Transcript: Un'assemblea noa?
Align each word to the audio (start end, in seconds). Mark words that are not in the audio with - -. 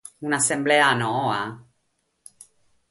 Un'assemblea 0.27 0.89
noa? 1.03 1.39